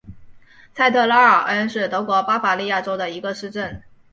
[0.73, 3.83] 蔡特拉尔恩是德国巴伐利亚州的一个市镇。